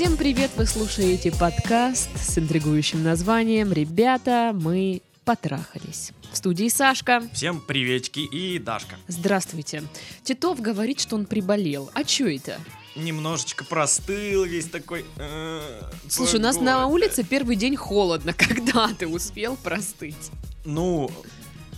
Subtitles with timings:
[0.00, 0.50] Всем привет!
[0.56, 6.12] Вы слушаете подкаст с интригующим названием «Ребята, мы потрахались».
[6.32, 7.22] В студии Сашка.
[7.34, 8.96] Всем приветики и Дашка.
[9.08, 9.82] Здравствуйте.
[10.22, 11.90] Титов говорит, что он приболел.
[11.92, 12.58] А чё это?
[12.96, 15.04] Немножечко простыл весь такой.
[15.18, 18.32] э, Слушай, у нас на улице первый день холодно.
[18.38, 20.30] Когда ты успел простыть?
[20.64, 21.10] Ну,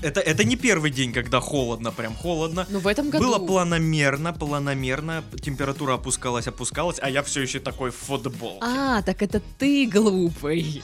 [0.02, 2.66] это, это не первый день, когда холодно, прям холодно.
[2.70, 3.24] Ну, в этом году...
[3.24, 8.58] Было планомерно, планомерно, температура опускалась, опускалась, а я все еще такой в футбол.
[8.60, 10.82] А, так это ты глупый.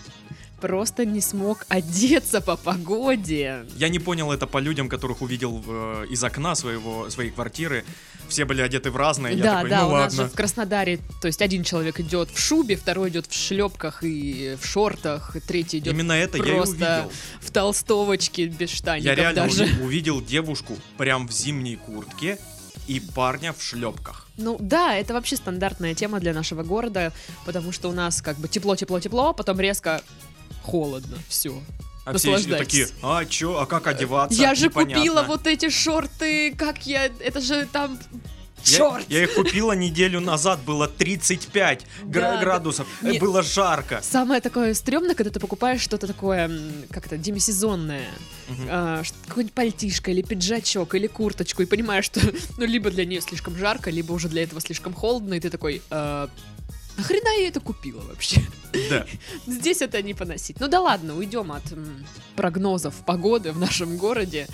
[0.60, 3.64] Просто не смог одеться по погоде.
[3.76, 7.84] Я не понял это по людям, которых увидел э, из окна своего, своей квартиры.
[8.28, 9.32] Все были одеты в разное.
[9.32, 10.24] я да, такой, да, ну у нас ладно.
[10.24, 14.56] же в Краснодаре, то есть один человек идет в шубе, второй идет в шлепках и
[14.60, 17.12] в шортах, третий идет Именно это я и просто увидел.
[17.40, 19.64] в толстовочке без штаников Я реально даже.
[19.64, 22.38] уви- увидел девушку прям в зимней куртке
[22.86, 24.26] и парня в шлепках.
[24.36, 27.12] Ну да, это вообще стандартная тема для нашего города,
[27.44, 30.02] потому что у нас как бы тепло-тепло-тепло, потом резко
[30.68, 31.52] холодно, все.
[32.04, 34.40] А все такие, а чё, а как одеваться?
[34.40, 34.94] Я же Непонятно».
[34.96, 37.98] купила вот эти шорты, как я, это же там
[38.64, 39.04] Я- шорт.
[39.10, 44.00] Я, их купила неделю назад, было 35 гра- Да, градусов, Не- было жарко.
[44.02, 48.08] Самое такое стрёмное, когда ты покупаешь что-то такое, м, как это, демисезонное.
[48.48, 48.66] Мгм.
[48.70, 52.20] а, какой-нибудь пальтишко или пиджачок или курточку и понимаешь, что
[52.56, 55.82] ну либо для нее слишком жарко, либо уже для этого слишком холодно, и ты такой,
[55.90, 56.30] а,
[56.96, 58.40] нахрена я это купила вообще?
[58.90, 59.06] Да.
[59.46, 60.60] Здесь это не поносить.
[60.60, 61.62] Ну да ладно, уйдем от
[62.36, 64.46] прогнозов погоды в нашем городе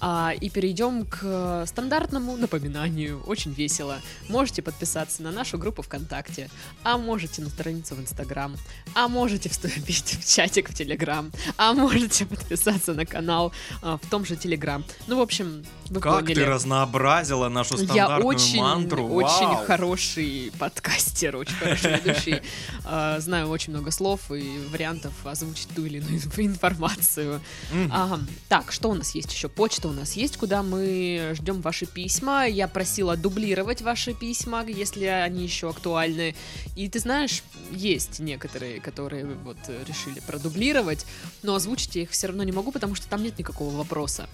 [0.00, 3.22] а, и перейдем к стандартному напоминанию.
[3.26, 3.98] Очень весело.
[4.28, 6.50] Можете подписаться на нашу группу ВКонтакте,
[6.82, 8.54] а можете на страницу в Инстаграм,
[8.94, 14.24] а можете вступить в чатик в Телеграм, а можете подписаться на канал а, в том
[14.24, 14.84] же Телеграм.
[15.06, 16.34] Ну, в общем, вы Как поняли.
[16.34, 19.06] ты разнообразила нашу Я стандартную очень, мантру.
[19.08, 19.64] очень Вау.
[19.66, 22.40] хороший подкастер, очень хороший ведущий.
[22.84, 27.40] А, Знаю очень много слов и вариантов озвучить ту или иную информацию.
[27.72, 27.90] Мгм.
[27.92, 28.20] Ага.
[28.48, 29.48] Так, что у нас есть еще?
[29.48, 32.46] Почта у нас есть, куда мы ждем ваши письма.
[32.46, 36.34] Я просила дублировать ваши письма, если они еще актуальны.
[36.76, 41.06] И ты знаешь, есть некоторые, которые вот решили продублировать,
[41.42, 44.28] но озвучить я их все равно не могу, потому что там нет никакого вопроса.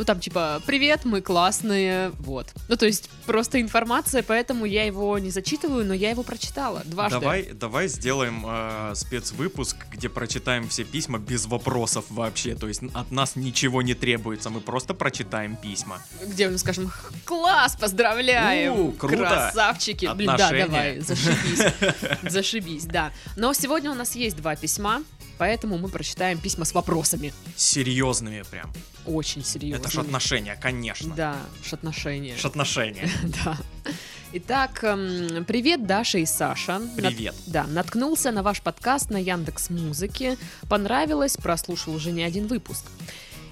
[0.00, 2.46] Ну там типа «Привет, мы классные», вот.
[2.68, 7.20] Ну то есть просто информация, поэтому я его не зачитываю, но я его прочитала дважды.
[7.20, 12.54] Давай, давай сделаем э, спецвыпуск, где прочитаем все письма без вопросов вообще.
[12.54, 16.00] То есть от нас ничего не требуется, мы просто прочитаем письма.
[16.26, 19.18] Где мы скажем «Х, «Класс, поздравляем!» У, круто.
[19.18, 20.10] Красавчики!
[20.14, 20.66] Блин, да, Отношения.
[20.66, 22.22] давай, зашибись.
[22.32, 23.12] Зашибись, да.
[23.36, 25.02] Но сегодня у нас есть два письма,
[25.40, 27.32] поэтому мы прочитаем письма с вопросами.
[27.56, 28.70] Серьезными прям.
[29.06, 29.80] Очень серьезно.
[29.80, 31.14] Это ж отношения, конечно.
[31.16, 32.36] Да, шатношения.
[32.36, 33.08] Шатношения.
[33.44, 33.56] Да.
[34.34, 36.78] Итак, эм, привет, Даша и Саша.
[36.78, 37.34] Нат- Привет.
[37.46, 40.36] Да, наткнулся на ваш подкаст на Яндекс Музыке.
[40.68, 42.84] Понравилось, прослушал уже не один выпуск.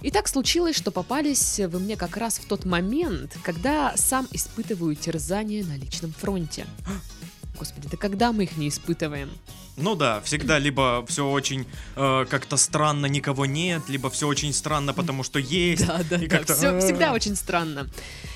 [0.03, 4.94] И так случилось, что попались вы мне как раз в тот момент, когда сам испытываю
[4.94, 6.66] терзание на личном фронте.
[7.59, 9.31] Господи, да когда мы их не испытываем?
[9.78, 11.66] Ну да, всегда либо все очень
[11.97, 15.87] э, как-то странно, никого нет, либо все очень странно, потому что есть.
[15.87, 16.81] Да, да, да, всё- «А».
[16.81, 17.88] всегда очень странно.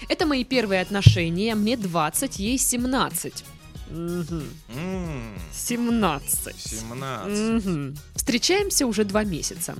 [0.09, 3.45] Это мои первые отношения, мне 20, ей 17.
[3.93, 4.45] Мгм.
[4.75, 6.55] М, 17.
[6.59, 7.39] 17.
[7.67, 7.97] Мгм.
[8.15, 9.75] Встречаемся уже два месяца.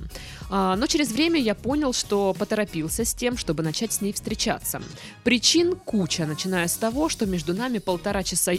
[0.49, 4.81] А, но через время я понял, что поторопился с тем, чтобы начать с ней встречаться.
[5.23, 8.53] Причин куча, начиная с того, что между нами полтора часа...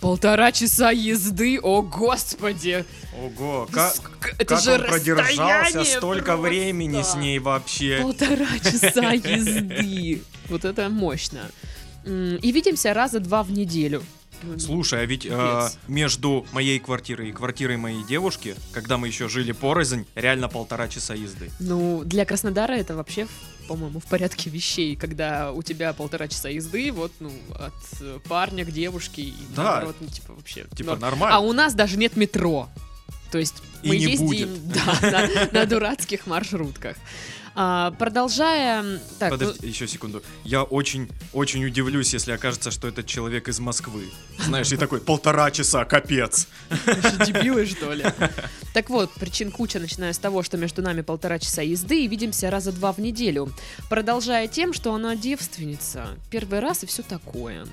[0.00, 2.84] Полтора часа езды, о господи!
[3.16, 3.94] Ого, как,
[4.38, 6.42] Это как же он продержался столько просто!
[6.42, 7.98] времени с ней вообще?
[8.02, 10.22] Полтора часа езды.
[10.48, 11.50] Вот это мощно.
[12.04, 14.02] И видимся раза два в неделю.
[14.58, 19.52] Слушай, а ведь э, между моей квартирой и квартирой моей девушки, когда мы еще жили
[19.52, 21.50] порознь, реально полтора часа езды.
[21.60, 23.26] Ну, для Краснодара это вообще,
[23.68, 28.64] по-моему, в порядке вещей, когда у тебя полтора часа езды, вот, ну, от э, парня
[28.64, 29.62] к девушке, и Да.
[29.64, 30.66] наоборот, ну, типа, вообще.
[30.76, 31.00] Типа норм.
[31.00, 31.36] нормально.
[31.36, 32.68] А у нас даже нет метро.
[33.30, 34.48] То есть И мы ездим
[35.02, 36.96] да, на, на дурацких маршрутках.
[37.60, 39.00] А, продолжая...
[39.18, 40.22] Так, ну, Подожди, еще секунду.
[40.44, 44.04] Я очень, очень удивлюсь, если окажется, что этот человек из Москвы.
[44.38, 46.46] Знаешь, и такой полтора часа, капец.
[47.26, 48.04] Дебилы, что ли?
[48.74, 52.48] Так вот, причин куча, начиная с того, что между нами полтора часа езды и видимся
[52.48, 53.52] раза два в неделю.
[53.90, 56.06] Продолжая тем, что она девственница.
[56.30, 57.66] Первый раз и все такое.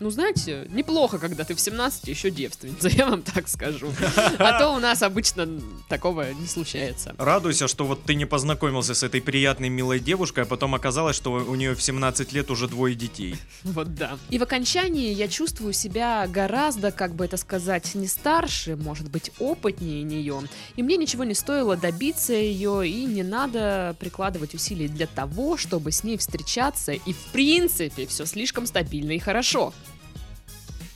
[0.00, 3.92] Ну, знаете, неплохо, когда ты в 17 еще девственница, я вам так скажу.
[4.38, 5.48] А то у нас обычно
[5.88, 7.14] такого не случается.
[7.18, 11.32] Радуйся, что вот ты не познакомился с этой приятной, милой девушкой, а потом оказалось, что
[11.32, 13.36] у нее в 17 лет уже двое детей.
[13.64, 14.18] Вот да.
[14.28, 19.30] И в окончании я чувствую себя гораздо, как бы это сказать, не старше, может быть,
[19.38, 20.42] опытнее нее.
[20.76, 25.92] И мне ничего не стоило добиться ее, и не надо прикладывать усилий для того, чтобы
[25.92, 26.92] с ней встречаться.
[26.92, 29.72] И в принципе все слишком стабильно и хорошо.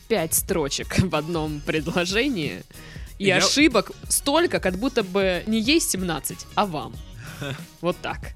[0.09, 2.63] Пять строчек в одном предложении.
[3.19, 6.95] И Я- ошибок столько, как будто бы не ей 17, а вам.
[7.81, 8.35] Вот так.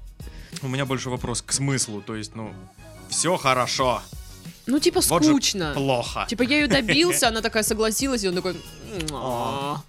[0.61, 2.53] У меня больше вопрос к смыслу, то есть, ну,
[3.09, 4.01] все хорошо,
[4.67, 5.73] Ну, типа, Вот скучно.
[5.75, 6.25] плохо.
[6.29, 8.55] Типа, я ее добился, она такая согласилась, и он такой...
[9.11, 9.81] «А,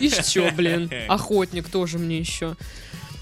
[0.00, 2.56] И что, блин, охотник тоже мне еще.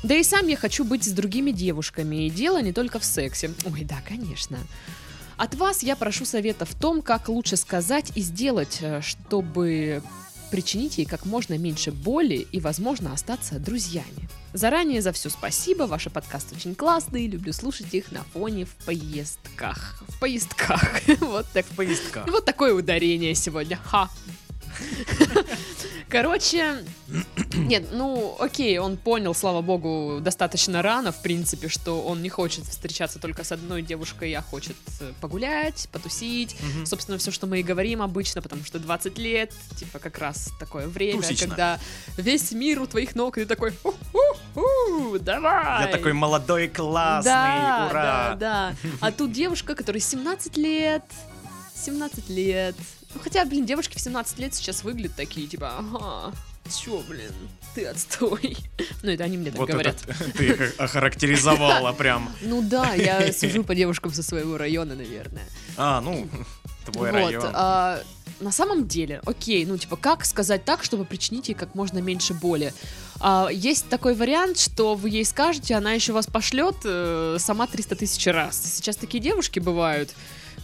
[0.03, 3.51] Да и сам я хочу быть с другими девушками, и дело не только в сексе.
[3.65, 4.59] Ой, да, конечно.
[5.37, 10.03] От вас я прошу совета в том, как лучше сказать и сделать, э, чтобы
[10.51, 14.29] причинить ей как можно меньше боли и, возможно, остаться друзьями.
[14.53, 20.05] Заранее за все спасибо, ваши подкасты очень классные, люблю слушать их на фоне в поездках.
[20.09, 21.01] В поездках.
[21.21, 21.67] Вот так.
[21.67, 22.29] В поездках.
[22.29, 23.81] Вот такое ударение сегодня.
[23.83, 24.09] Ха.
[26.09, 26.85] Короче,
[27.55, 32.65] нет, ну, окей, он понял, слава богу, достаточно рано, в принципе, что он не хочет
[32.65, 36.57] встречаться только с одной девушкой, а хочет э, погулять, потусить.
[36.61, 36.87] Мгм.
[36.87, 40.87] Собственно, все, что мы и говорим обычно, потому что 20 лет, типа, как раз такое
[40.87, 41.49] время, Тусично.
[41.49, 41.81] когда
[42.17, 45.87] весь мир у твоих ног, и ты такой, «У-ху-ху, давай!
[45.87, 48.03] Я такой молодой, классный, да, ура!
[48.03, 48.77] Да, да.
[49.01, 51.05] А тут девушка, которой 17 лет.
[51.85, 52.77] 17 лет.
[53.15, 56.33] Ну, хотя, блин, девушки в 17 лет сейчас выглядят такие, типа, ага,
[56.69, 57.33] чё, блин,
[57.75, 58.57] ты отстой.
[59.03, 59.97] Ну, это они мне так Вот говорят.
[60.07, 62.35] это ты их охарактеризовала прям.
[62.43, 65.47] Ну да, я сужу по девушкам со своего района, наверное.
[65.77, 66.27] А, ну,
[66.87, 67.51] твой вот, район.
[67.53, 68.01] а,
[68.41, 72.35] на самом деле, окей, ну типа, как сказать так, чтобы причинить ей как можно меньше
[72.35, 72.73] боли?
[73.21, 77.97] А, есть такой вариант, что вы ей скажете, она еще вас пошлет э, сама 300
[77.97, 78.61] тысяч раз.
[78.77, 80.15] Сейчас такие девушки бывают,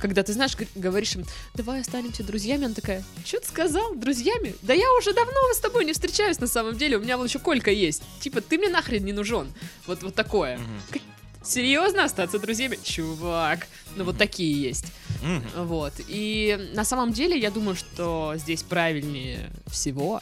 [0.01, 1.25] когда ты знаешь, говоришь им,
[1.55, 4.55] давай останемся друзьями, она такая, что ты сказал, друзьями?
[4.63, 7.39] Да я уже давно с тобой не встречаюсь на самом деле, у меня вон еще
[7.39, 8.03] Колька есть.
[8.21, 9.53] Типа, ты мне нахрен не нужен.
[9.87, 10.59] Вот, вот такое.
[11.43, 12.79] Серьезно остаться друзьями?
[12.83, 13.67] Чувак.
[13.97, 14.87] Ну вот такие есть.
[15.57, 15.95] Вот.
[16.09, 20.21] И на самом деле я думаю, что здесь правильнее всего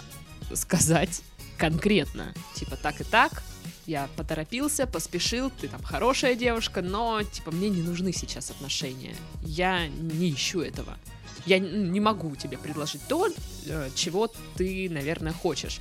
[0.55, 1.23] сказать
[1.57, 2.33] конкретно.
[2.55, 3.43] Типа так и так.
[3.89, 9.17] Я поторопился, поспешил, ты там хорошая девушка, но типа мне не нужны сейчас отношения.
[9.43, 10.99] Я не ищу этого.
[11.47, 13.29] Я н- не могу тебе предложить то,
[13.67, 15.79] э, чего ты, наверное, хочешь.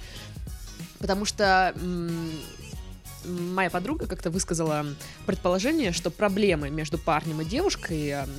[1.00, 1.76] Потому что
[3.26, 4.86] моя подруга как-то высказала
[5.26, 8.30] предположение, что проблемы между парнем и девушкой м,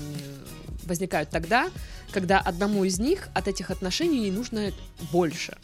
[0.86, 1.68] возникают тогда,
[2.10, 4.72] когда одному из них от этих отношений нужно
[5.12, 5.58] больше,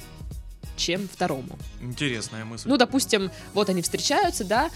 [0.76, 1.58] чем второму.
[1.80, 2.68] Интересная мысль.
[2.68, 4.70] Ну, допустим, вот они встречаются, да,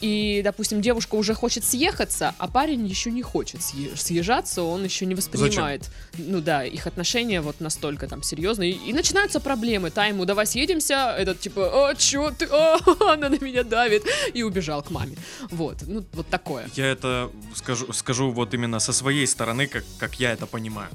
[0.00, 5.06] и, допустим, девушка уже хочет съехаться, а парень еще не хочет съе- съезжаться, он еще
[5.06, 8.72] не воспринимает, ну да, их отношения вот настолько там серьезные.
[8.72, 9.90] И, и начинаются проблемы.
[9.90, 12.78] Та ему, давай съедемся, этот типа, а, чё ты, а,
[13.14, 14.02] она на меня давит,
[14.34, 15.16] и убежал к маме.
[15.50, 16.68] Вот, ну, вот такое.
[16.74, 20.90] Я это скажу, скажу вот именно со своей стороны, как, как я это понимаю.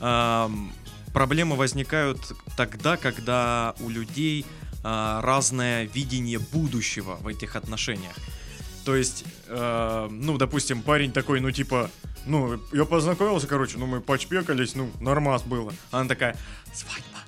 [0.00, 0.72] Ам,
[1.12, 2.18] проблемы возникают
[2.56, 4.44] тогда, когда у людей
[4.84, 8.14] а, разное видение будущего в этих отношениях.
[8.84, 11.90] То есть, э, ну, допустим, парень такой, ну, типа,
[12.24, 15.74] ну, я познакомился, короче, ну, мы почпекались, ну, нормас было.
[15.90, 16.36] Она такая,
[16.72, 17.18] свадьба.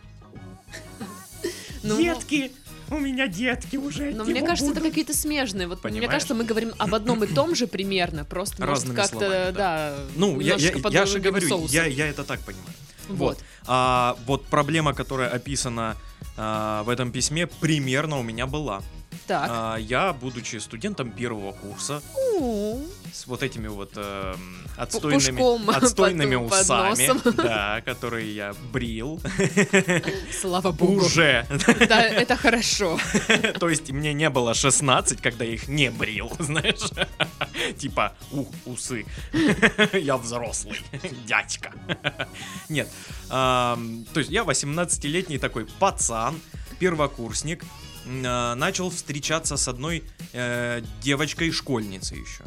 [1.83, 2.53] Ну, детки,
[2.91, 4.11] у меня детки уже.
[4.13, 4.89] Но от мне кажется, это будут».
[4.91, 5.67] какие-то смежные.
[5.67, 6.11] Вот мне Понимаешь?
[6.11, 9.97] кажется, мы говорим об одном и том же примерно, просто может Разными как-то, словами, да,
[10.17, 11.75] Ну, я, же говорю, соусом.
[11.75, 12.75] я, я это так понимаю.
[13.17, 13.39] Вот.
[13.67, 15.97] А вот проблема, которая описана
[16.37, 18.83] а, в этом письме, примерно у меня была.
[19.31, 19.49] Так.
[19.49, 22.03] А, я, будучи студентом первого курса,
[22.37, 22.81] У,
[23.13, 27.35] с вот этими вот эм, отстойными, пушком отстойными под- под усами, носом.
[27.37, 29.21] да, которые я брил
[30.41, 31.05] Слава богу.
[31.05, 31.47] уже.
[31.89, 32.99] Да, это хорошо.
[33.61, 36.91] То есть мне не было 16, когда я их не брил, знаешь?
[37.79, 39.07] Типа, ух, усы.
[39.93, 40.81] Я взрослый,
[41.25, 41.73] дядька.
[42.69, 42.89] Нет.
[43.29, 43.79] То
[44.17, 46.41] есть я 18-летний такой пацан,
[46.81, 47.63] первокурсник,
[48.25, 52.45] а, начал встречаться с одной э, девочкой-школьницей еще.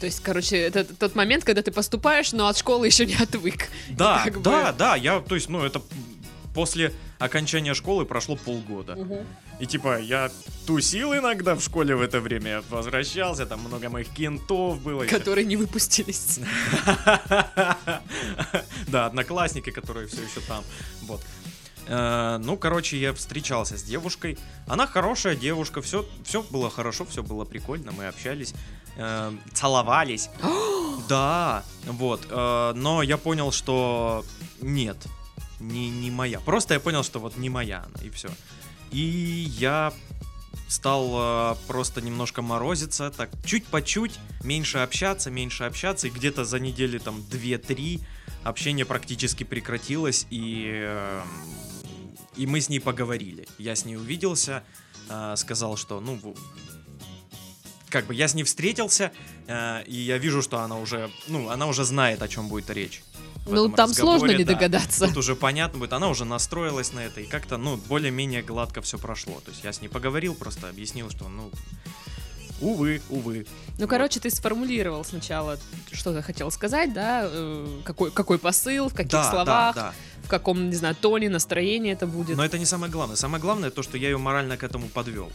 [0.00, 3.68] То есть, короче, это тот момент, когда ты поступаешь, но от школы еще не отвык.
[3.90, 5.82] Да, как бы- да, да, я, то есть, ну, это
[6.54, 8.96] после окончания школы прошло полгода.
[9.60, 10.30] И типа я
[10.66, 15.04] тусил иногда в школе в это время, я возвращался, там много моих кентов было.
[15.04, 16.38] Которые не выпустились.
[18.86, 20.64] Да, одноклассники, которые все еще там.
[21.02, 21.20] Вот.
[21.88, 24.38] Э, Ну, короче, я встречался с девушкой.
[24.66, 28.54] Она хорошая девушка, все, все было хорошо, все было прикольно, мы общались,
[28.96, 30.30] э, целовались.
[31.08, 32.26] Да, вот.
[32.28, 34.24] э, Но я понял, что
[34.60, 34.96] нет,
[35.60, 36.40] не, не моя.
[36.40, 38.28] Просто я понял, что вот не моя она, и все.
[38.90, 39.00] И
[39.58, 39.92] я
[40.68, 46.44] стал э, просто немножко морозиться, так чуть по чуть, меньше общаться, меньше общаться, и где-то
[46.44, 48.00] за недели там 2-3
[48.44, 51.22] общение практически прекратилось, и, э,
[52.38, 53.46] и мы с ней поговорили.
[53.58, 54.62] Я с ней увиделся,
[55.10, 56.18] э, сказал, что, ну,
[57.90, 59.12] как бы я с ней встретился,
[59.46, 63.02] э, и я вижу, что она уже, ну, она уже знает, о чем будет речь.
[63.46, 64.54] Ну, там сложно не да.
[64.54, 65.06] догадаться.
[65.06, 68.98] Тут уже понятно будет, она уже настроилась на это, и как-то, ну, более-менее гладко все
[68.98, 69.40] прошло.
[69.40, 71.50] То есть я с ней поговорил, просто объяснил, что, ну,
[72.60, 73.46] увы, увы.
[73.78, 75.58] Ну, короче, ты сформулировал сначала,
[75.92, 79.94] что ты хотел сказать, да, э, какой, какой посыл, в каких да, словах, да, да.
[80.28, 83.16] В каком, не знаю, тоне, настроении это будет, Но это не самое главное.
[83.16, 85.32] Самое главное то, что я ее морально к этому подвел.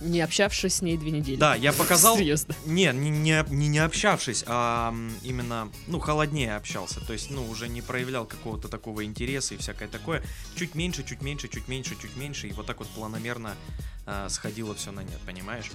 [0.00, 1.36] не общавшись с ней две недели.
[1.36, 2.16] Да, я показал...
[2.16, 2.52] Серьезно.
[2.66, 6.98] Не, не, не, не, не общавшись, а именно, ну, холоднее общался.
[7.06, 10.24] То есть, ну, уже не проявлял какого-то такого интереса и всякое такое.
[10.56, 12.48] Чуть меньше, чуть меньше, чуть меньше, чуть меньше.
[12.48, 13.54] И вот так вот планомерно
[14.06, 15.70] а, сходило все на нет, понимаешь?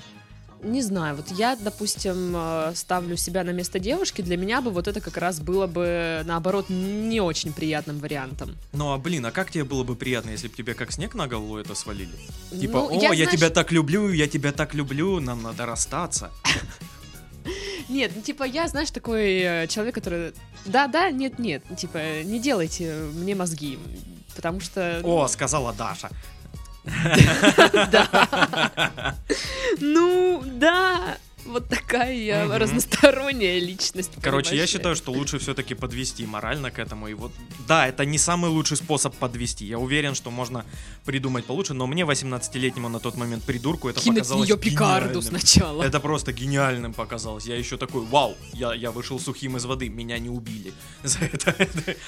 [0.64, 4.88] Не знаю, вот я, допустим, э, ставлю себя на место девушки, для меня бы вот
[4.88, 8.58] это как раз было бы, наоборот, не очень приятным вариантом.
[8.74, 11.28] Ну, а блин, а как тебе было бы приятно, если бы тебе как снег на
[11.28, 12.18] голову это свалили?
[12.50, 16.32] Типа, Ну, о, я, знаешь, тебя так люблю, я тебя так люблю, нам надо расстаться.
[17.90, 20.34] Нет, ну, типа, я, знаешь, такой э, человек, который...
[20.66, 23.80] Да-да, нет-нет, типа, не делайте мне мозги,
[24.36, 25.00] потому что...
[25.04, 26.10] О, сказала Даша.
[27.92, 29.16] Да.
[29.80, 31.18] Ну, да.
[31.48, 32.54] Вот такая я Мгм.
[32.58, 34.12] разносторонняя личность.
[34.22, 34.70] Короче, я понимаешь?
[34.70, 37.08] считаю, что лучше все-таки подвести морально к этому.
[37.08, 37.32] И вот,
[37.68, 39.66] да, это не самый лучший способ подвести.
[39.66, 40.66] Я уверен, что можно
[41.06, 45.24] придумать получше, но мне, 18-летнему на тот момент придурку, это Кинуть показалось нее пикарду гениальным.
[45.42, 45.84] сначала.
[45.84, 47.46] Это просто гениальным показалось.
[47.46, 50.74] Я еще такой, вау, я, я вышел сухим из воды, меня не убили
[51.04, 51.52] за это.
[51.52, 51.66] А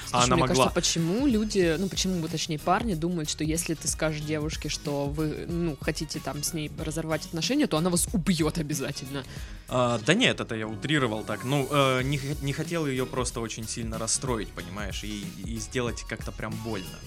[0.08, 0.54] Слушай, она мне могла.
[0.56, 5.46] кажется, почему люди, ну почему, точнее, парни думают, что если ты скажешь девушке, что вы,
[5.48, 9.24] ну, хотите там с ней разорвать отношения, то она вас убьет обязательно.
[9.68, 11.44] А, да нет, это я утрировал так.
[11.44, 16.32] Ну, э, не, не хотел ее просто очень сильно расстроить, понимаешь, и, и сделать как-то
[16.32, 16.98] прям больно.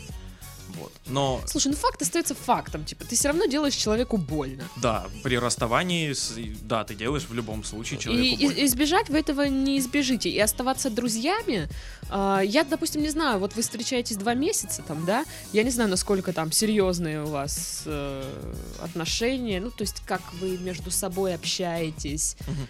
[0.80, 0.92] Вот.
[1.08, 4.64] Но Слушай, ну факт остается фактом, типа, ты все равно делаешь человеку больно.
[4.78, 8.66] Да, при расставании, и- да, ты делаешь в любом случае И, человеку и- больно.
[8.66, 10.30] избежать вы этого не избежите.
[10.30, 11.70] И оставаться друзьями,
[12.10, 15.90] а, я, допустим, не знаю, вот вы встречаетесь два месяца там, да, я не знаю,
[15.90, 22.36] насколько там серьезные у вас э, отношения, ну, то есть как вы между собой общаетесь,
[22.48, 22.68] Мгм.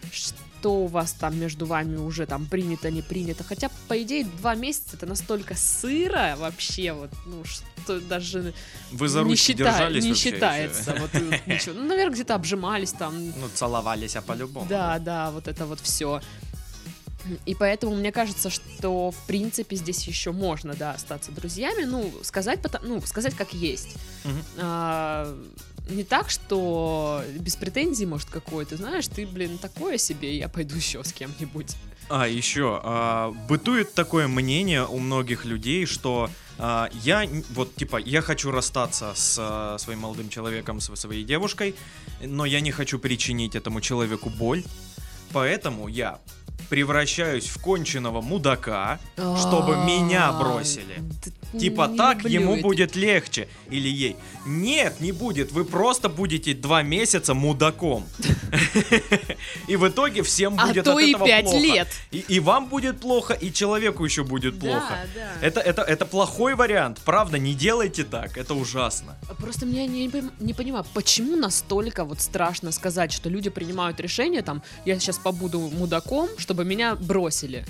[0.64, 3.44] Что у вас там между вами уже там принято, не принято.
[3.44, 8.54] Хотя, по идее, два месяца это настолько сыро вообще, вот, ну, что даже
[8.94, 10.96] Вы за не, счита- держались не считается.
[11.02, 11.76] Вот, э, ничего.
[11.76, 14.66] Ну, наверное, где-то обжимались там, Ну, целовались, а по-любому.
[14.70, 16.22] да, да, вот это вот все.
[17.46, 22.60] И поэтому мне кажется, что в принципе здесь еще можно, да, остаться друзьями, ну сказать,
[22.84, 23.98] ну сказать как есть.
[24.24, 24.44] Мгм.
[24.60, 25.38] А,
[25.90, 31.04] не так, что без претензий, может, какой-то, знаешь, ты, блин, такое себе, я пойду еще
[31.04, 31.76] с кем-нибудь.
[32.10, 38.22] А, еще, а, бытует такое мнение у многих людей, что а, я, вот, типа, я
[38.22, 41.76] хочу расстаться с а, своим молодым человеком, со своей девушкой,
[42.22, 44.64] но я не хочу причинить этому человеку боль,
[45.32, 46.20] поэтому я
[46.70, 51.02] превращаюсь в конченого мудака, чтобы меня А, бросили.
[51.60, 52.62] Типа не так ему это.
[52.64, 53.48] будет легче.
[53.70, 54.16] Или ей.
[54.46, 55.52] Нет, не будет.
[55.52, 58.06] Вы просто будете два месяца мудаком.
[59.68, 61.60] И в итоге всем А будет то от этого пять плохо.
[61.60, 61.88] лет.
[62.12, 64.98] И, и вам будет плохо, и человеку еще будет плохо.
[65.42, 67.00] Это, это, это плохой вариант.
[67.06, 68.38] Правда, не делайте так.
[68.38, 69.16] Это ужасно.
[69.38, 75.00] Просто меня не понимаю, почему настолько вот страшно сказать, что люди принимают решение, там, я
[75.00, 77.66] сейчас побуду мудаком, чтобы меня бросили.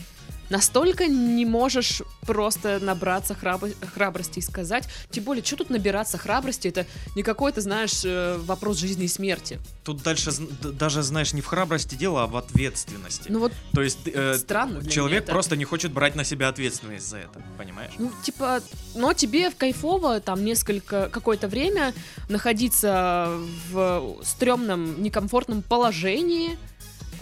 [0.54, 4.88] Настолько не можешь просто набраться храбро- храбрости и сказать.
[5.10, 6.68] Тем более, что тут набираться храбрости?
[6.68, 9.60] Это не какой-то, знаешь, э, вопрос жизни и смерти.
[9.84, 10.32] Тут дальше
[10.62, 13.30] даже, знаешь, не в храбрости дело, а в ответственности.
[13.30, 14.88] Ну вот То есть э, странно.
[14.88, 17.42] человек просто не хочет брать на себя ответственность за это.
[17.58, 17.94] Понимаешь?
[17.98, 18.62] Ну, типа,
[18.94, 21.96] но тебе в кайфово там несколько, какое-то время
[22.30, 23.40] находиться
[23.72, 26.60] в стрёмном, некомфортном положении,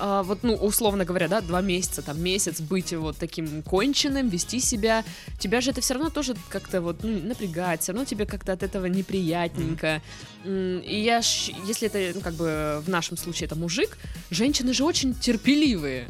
[0.02, 4.60] а, вот, ну, условно говоря, да, два месяца, там, месяц быть вот таким конченным, вести
[4.60, 5.04] себя,
[5.40, 8.64] тебя же это все равно тоже как-то вот, ну, напрягает, все равно тебе как-то от
[8.64, 10.02] этого неприятненько.
[10.46, 13.98] И я, ж- если это, ну, как бы в нашем случае это мужик,
[14.32, 16.08] женщины же очень терпеливые.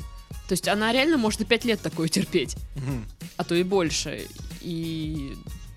[0.47, 2.55] То есть она реально может и пять лет такое терпеть,
[3.37, 4.25] а то и больше.
[4.61, 5.33] И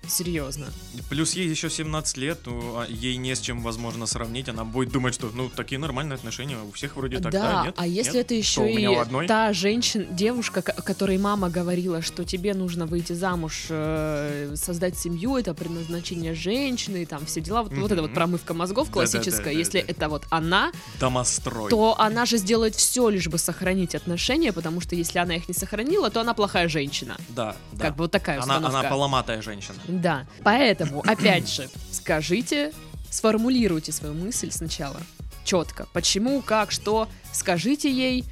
[0.09, 0.67] серьезно.
[1.09, 4.49] Плюс ей еще 17 лет, ну, а ей не с чем, возможно, сравнить.
[4.49, 7.75] Она будет думать, что, ну, такие нормальные отношения у всех вроде так, да, да, нет?
[7.77, 8.25] а если Нет?
[8.25, 9.27] это еще Что, и одной?
[9.27, 15.37] та женщина, девушка, ко- которой мама говорила, что тебе нужно выйти замуж, э, создать семью,
[15.37, 20.09] это предназначение женщины, там все дела, вот, вот это вот промывка мозгов классическая, если это
[20.09, 21.69] вот она, Домострой.
[21.69, 25.53] то она же сделает все, лишь бы сохранить отношения, потому что если она их не
[25.53, 27.17] сохранила, то она плохая женщина.
[27.29, 27.85] Да, да.
[27.85, 28.79] Как бы вот такая она, установка.
[28.79, 29.77] она поломатая женщина.
[30.01, 32.71] Да, поэтому, опять же, скажите,
[33.09, 35.01] сформулируйте свою мысль сначала
[35.43, 35.87] четко.
[35.93, 38.25] Почему, как, что, скажите ей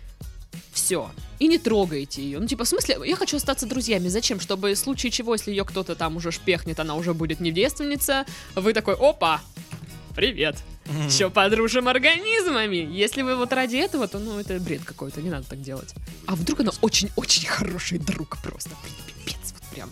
[0.71, 1.09] все.
[1.39, 2.39] И не трогайте ее.
[2.39, 4.07] Ну, типа, в смысле, я хочу остаться друзьями.
[4.07, 4.39] Зачем?
[4.39, 8.25] Чтобы в случае чего, если ее кто-то там уже шпехнет, она уже будет не девственница,
[8.55, 9.41] вы такой, опа,
[10.15, 10.57] привет.
[11.05, 12.75] Еще подружим организмами.
[12.75, 15.93] Если вы вот ради этого, то, ну, это бред какой-то, не надо так делать.
[16.27, 18.71] А вдруг она очень-очень хороший друг просто.
[19.07, 19.42] Пипец,
[19.73, 19.89] прям.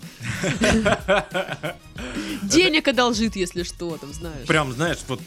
[2.44, 4.48] Денег одолжит, если что, там, знаешь.
[4.48, 5.22] Прям, знаешь, вот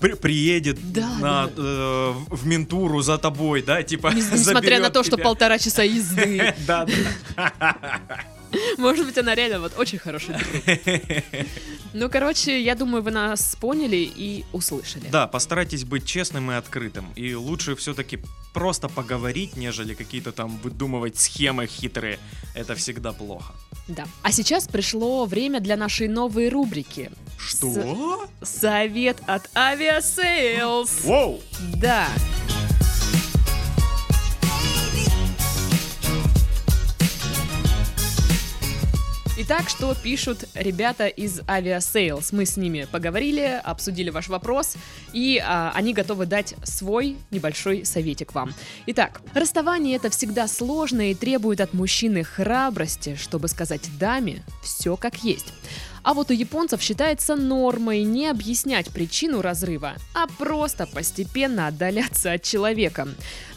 [0.00, 1.52] при- приедет Да, на, да.
[1.56, 5.24] э, в ментуру за тобой, да, типа Не- Несмотря на то, что тебя.
[5.24, 6.54] полтора часа езды.
[6.66, 6.86] Да,
[7.36, 7.76] да.
[8.78, 11.46] Может быть, она реально вот очень хороший друг.
[11.92, 15.08] Ну, короче, я думаю, вы нас поняли и услышали.
[15.10, 17.06] Да, постарайтесь быть честным и открытым.
[17.16, 18.20] И лучше все-таки
[18.54, 22.20] просто поговорить, нежели какие-то там выдумывать схемы хитрые.
[22.54, 23.54] Это всегда плохо.
[23.88, 24.04] Да.
[24.22, 27.10] А сейчас пришло время для нашей новой рубрики.
[27.38, 28.28] Что?
[28.40, 31.02] Совет от Aviasales.
[31.02, 31.40] Воу!
[31.74, 32.06] Да.
[39.42, 42.28] Итак, что пишут ребята из Aviasales?
[42.32, 44.74] Мы с ними поговорили, обсудили ваш вопрос,
[45.14, 48.52] и а, они готовы дать свой небольшой советик вам.
[48.84, 55.24] Итак, расставание это всегда сложно и требует от мужчины храбрости, чтобы сказать даме все как
[55.24, 55.54] есть.
[56.02, 62.42] А вот у японцев считается нормой не объяснять причину разрыва, а просто постепенно отдаляться от
[62.42, 63.08] человека.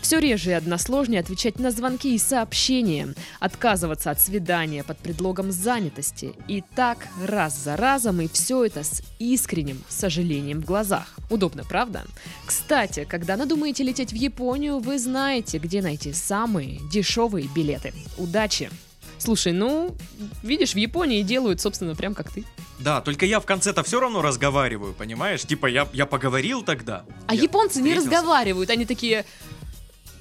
[0.02, 6.34] Все реже и односложнее отвечать на звонки и сообщения, отказываться от свидания под предлогом занятости.
[6.48, 11.16] И так раз за разом, и все это с искренним сожалением в глазах.
[11.30, 12.04] Удобно, правда?
[12.46, 17.94] Кстати, когда надумаете лететь в Японию, вы знаете, где найти самые дешевые билеты.
[18.18, 18.70] Удачи!
[19.18, 19.96] Слушай, ну,
[20.42, 22.44] видишь, в Японии делают, собственно, прям как ты.
[22.80, 25.42] Да, только я в конце-то все равно разговариваю, понимаешь?
[25.44, 27.06] Типа я, я поговорил тогда.
[27.28, 28.10] А японцы не встретился.
[28.18, 29.26] разговаривают, они такие,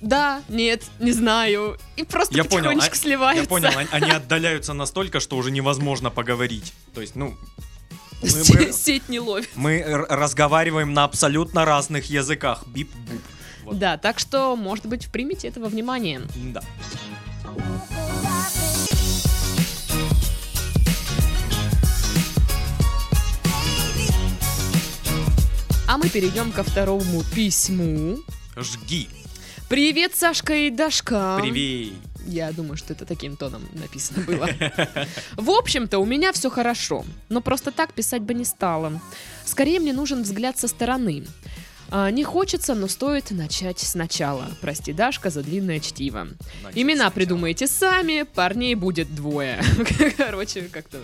[0.00, 3.42] да, нет, не знаю, и просто Я понял, потихонечку а- сливаются.
[3.42, 6.72] Я понял, они- они отдаляются настолько, что уже невозможно поговорить.
[6.94, 7.34] То есть, ну,
[8.22, 9.48] мы, мы- Сеть не ловит.
[9.56, 12.64] мы разговариваем на абсолютно разных языках.
[12.68, 13.20] Бип-буп.
[13.64, 13.78] Вот.
[13.78, 16.20] Да, так что, может быть, примите этого внимание.
[16.52, 16.62] Да.
[25.92, 28.16] А мы перейдем ко второму письму.
[28.56, 29.10] Жги.
[29.68, 31.38] Привет, Сашка и Дашка.
[31.38, 31.92] Привет.
[32.26, 34.48] Я думаю, что это таким тоном написано было.
[35.36, 39.02] В общем-то, у меня все хорошо, но просто так писать бы не стала.
[39.44, 41.26] Скорее мне нужен взгляд со стороны.
[41.94, 44.46] А, Не хочется, но стоит начать сначала.
[44.62, 46.26] Прости, Дашка, за длинное чтиво.
[46.62, 47.10] Значит, Имена сначала.
[47.12, 49.62] придумайте сами, парней будет двое.
[50.16, 50.98] Короче, как-то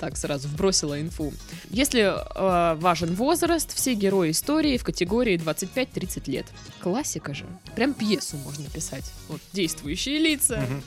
[0.00, 1.32] так сразу вбросила инфу.
[1.70, 6.46] Если э, важен возраст, все герои истории в категории 25-30 лет.
[6.80, 7.46] Классика же.
[7.76, 9.04] Прям пьесу можно писать.
[9.28, 10.82] Вот действующие лица, Мгм.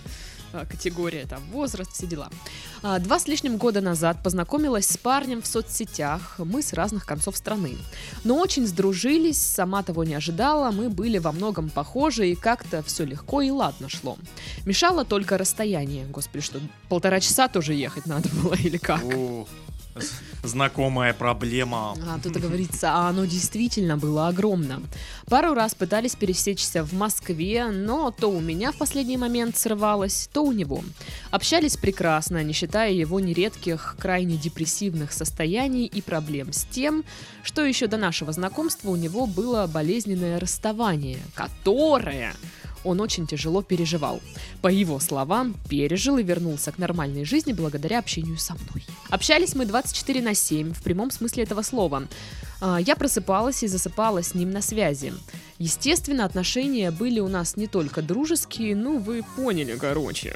[0.54, 2.30] А, категория, там, возраст, все дела.
[2.82, 7.38] А, Два с лишним года назад познакомилась с парнем в соцсетях, мы с разных концов
[7.38, 7.78] страны.
[8.24, 13.06] Но очень сдружились, сама того не ожидала, мы были во многом похожи и как-то все
[13.06, 14.18] легко и ладно шло.
[14.66, 16.06] Мешало только расстояние.
[16.08, 16.60] Господи, что,
[16.90, 19.04] полтора часа тоже ехать надо было или как?
[19.04, 19.46] О,
[20.44, 21.96] Знакомая проблема.
[22.08, 24.82] А, тут говорится, а оно действительно было огромно.
[25.28, 30.44] Пару раз пытались пересечься в Москве, но то у меня в последний момент срывалось, то
[30.44, 30.84] у него.
[31.32, 37.04] Общались прекрасно, не считая его нередких, крайне депрессивных состояний и проблем с тем,
[37.44, 42.34] что еще до нашего знакомства у него было болезненное расставание, которое
[42.84, 44.22] он очень тяжело переживал.
[44.62, 48.86] По его словам, пережил и вернулся к нормальной жизни благодаря общению со мной.
[49.10, 52.08] Общались мы 24 на 7, в прямом смысле этого слова.
[52.62, 55.14] А, Я просыпалась и засыпала с ним на связи.
[55.58, 60.36] Естественно, отношения были у нас не только дружеские, ну, вы поняли, короче.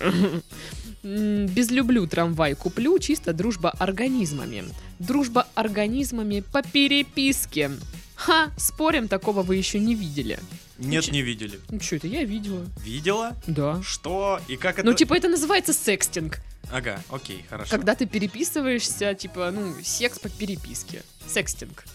[1.04, 4.64] Без люблю трамвай куплю, чисто дружба организмами.
[5.00, 7.72] Дружба организмами по переписке.
[8.16, 10.40] Ха, спорим, такого вы еще не видели.
[10.88, 11.60] Нет, не видели.
[11.70, 12.66] Ну что это, я видела.
[12.84, 13.36] Видела?
[13.48, 13.82] Да.
[13.84, 14.40] Что?
[14.48, 14.86] И как это?
[14.86, 16.40] Ну, типа, это называется секстинг.
[16.72, 17.72] Ага, окей, хорошо.
[17.72, 21.04] Когда ты переписываешься, типа, ну, секс по переписке.
[21.28, 21.86] Секстинг.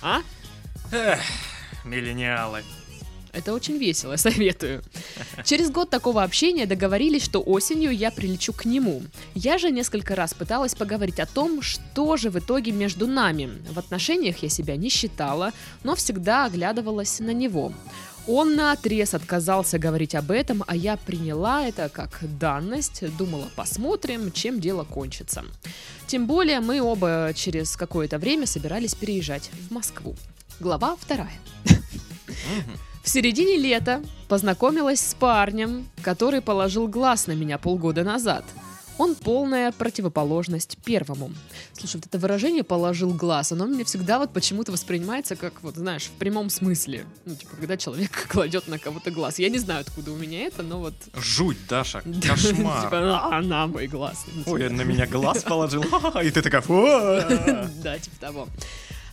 [0.00, 0.22] А?
[0.92, 1.20] Эх,
[1.84, 2.62] миллениалы.
[3.34, 4.82] Это очень весело, советую.
[5.44, 9.02] Через год такого общения договорились, что осенью я прилечу к нему.
[9.34, 13.50] Я же несколько раз пыталась поговорить о том, что же в итоге между нами.
[13.70, 15.52] В отношениях я себя не считала,
[15.82, 17.72] но всегда оглядывалась на него.
[18.26, 24.32] Он на отрез отказался говорить об этом, а я приняла это как данность, думала, посмотрим,
[24.32, 25.44] чем дело кончится.
[26.06, 30.16] Тем более мы оба через какое-то время собирались переезжать в Москву.
[30.58, 31.38] Глава вторая.
[33.02, 38.44] В середине лета познакомилась с парнем, который положил глаз на меня полгода назад.
[38.98, 41.32] Он полная противоположность первому.
[41.72, 46.04] Слушай, вот это выражение «положил глаз», оно мне всегда вот почему-то воспринимается как, вот знаешь,
[46.04, 47.04] в прямом смысле.
[47.24, 49.38] Ну, типа, когда человек кладет на кого-то глаз.
[49.38, 50.94] Я не знаю, откуда у меня это, но вот...
[51.14, 52.84] Жуть, Даша, кошмар.
[52.84, 54.24] Типа, «А, на мой глаз.
[54.32, 55.82] Ну, Ой, типа, на меня глаз положил,
[56.22, 56.62] и ты такая.
[57.82, 58.48] Да, типа того.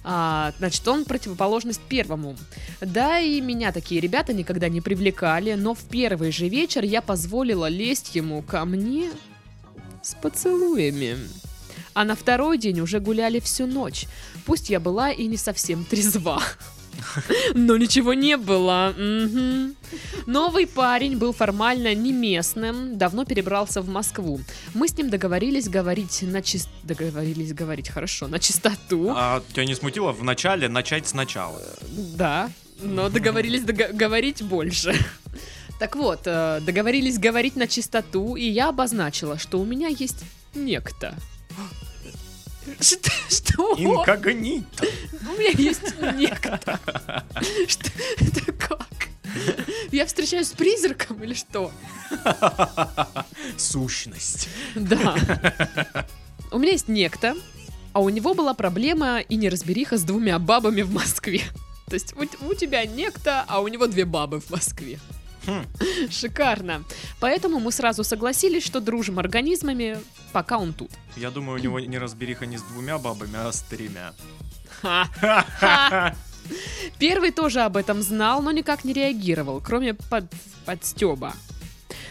[0.04, 2.36] А, значит, он противоположность первому.
[2.82, 7.68] Да, и меня такие ребята никогда не привлекали, но в первый же вечер я позволила
[7.68, 9.12] лезть ему ко мне
[10.02, 11.18] с поцелуями.
[11.94, 14.06] А на второй день уже гуляли всю ночь.
[14.46, 16.42] Пусть я была и не совсем трезва.
[17.54, 18.94] Но ничего не было.
[18.98, 19.76] Мгм.
[20.28, 24.40] Новый парень был формально не местным, давно перебрался в Москву.
[24.74, 26.68] Мы с ним договорились говорить на чис...
[26.84, 29.14] Договорились говорить хорошо, на чистоту.
[29.16, 31.62] А тебя не смутило в начале начать сначала?
[32.16, 32.50] Да,
[32.82, 34.94] но договорились дого- говорить больше.
[35.82, 41.16] Так вот, э, договорились говорить на чистоту, и я обозначила, что у меня есть некто.
[42.80, 43.10] Что?
[43.28, 43.74] Что?
[43.80, 44.86] Инкогнито.
[45.28, 46.80] У меня есть некто.
[47.68, 47.90] Что?
[48.20, 49.10] Это как?
[49.92, 51.72] Я встречаюсь с призраком или что?
[53.58, 54.50] Сущность.
[54.76, 55.16] Да.
[56.52, 57.34] У меня есть некто,
[57.92, 61.42] а у него была проблема и неразбериха с двумя бабами в Москве.
[61.88, 65.00] То есть у, у тебя некто, а у него две бабы в Москве.
[65.46, 65.66] Хм.
[66.10, 66.84] Шикарно.
[67.20, 69.98] Поэтому мы сразу согласились, что дружим организмами,
[70.34, 70.92] пока он тут.
[71.18, 74.14] Я думаю, у него не разбериха не с двумя бабами, а с тремя.
[74.82, 75.08] Ха.
[75.20, 76.16] Ха.
[77.00, 80.26] Первый тоже об этом знал, но никак не реагировал, кроме под,
[80.66, 81.34] подстеба.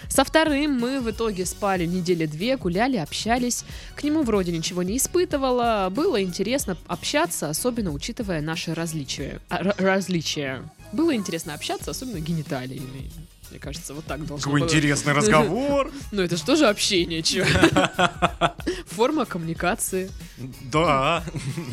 [0.09, 3.65] Со вторым мы в итоге спали недели две, гуляли, общались.
[3.95, 5.89] К нему вроде ничего не испытывала.
[5.91, 9.41] Было интересно общаться, особенно учитывая наши различия.
[9.49, 10.63] А, р- различия.
[10.93, 13.11] Было интересно общаться, особенно гениталиями.
[13.51, 14.69] Мне кажется, вот так должно Какой было.
[14.69, 15.91] интересный разговор.
[16.13, 17.45] Ну это же общение, чё?
[18.87, 20.11] Форма коммуникации.
[20.73, 21.25] Да.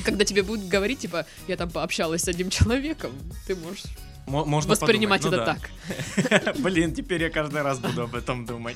[0.04, 3.12] Когда тебе будут говорить, типа, я там пообщалась с одним человеком,
[3.46, 3.84] ты можешь
[4.26, 5.58] Мо- Можно воспринимать подумать, это
[6.20, 6.44] ну так.
[6.46, 6.54] да.
[6.62, 8.76] Блин, теперь я каждый раз буду об этом думать.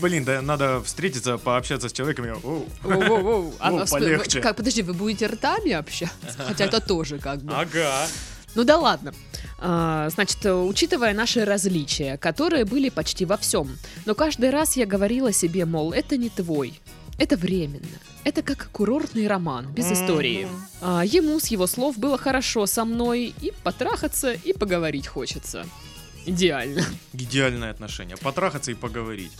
[0.00, 2.26] Блин, да надо встретиться, пообщаться с человеком.
[2.26, 2.68] и, «Оу».
[2.82, 3.54] Воу-воу-воу.
[3.58, 4.40] А О, вас- полегче.
[4.42, 6.14] Подожди, вы будете ртами общаться?
[6.46, 7.52] Хотя это тоже как бы.
[7.52, 8.06] Ага.
[8.54, 9.12] Ну да ладно.
[9.58, 15.32] А, Значит, учитывая наши различия, которые были почти во всем, но каждый раз я говорила
[15.32, 16.80] себе, мол, это не твой,
[17.18, 17.86] это временно.
[18.24, 20.48] Это как курортный роман, без истории.
[20.80, 25.66] А ему с его слов было хорошо со мной, и потрахаться, и поговорить хочется.
[26.26, 26.84] Идеально.
[27.12, 28.16] Идеальное отношение.
[28.16, 29.32] Потрахаться и поговорить.